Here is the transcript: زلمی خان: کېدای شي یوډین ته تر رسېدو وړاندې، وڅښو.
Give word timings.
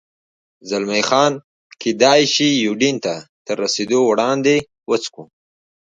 زلمی 0.69 1.01
خان: 1.09 1.33
کېدای 1.81 2.21
شي 2.33 2.49
یوډین 2.65 2.95
ته 3.05 3.13
تر 3.45 3.55
رسېدو 3.63 3.99
وړاندې، 4.05 4.55
وڅښو. 4.89 5.23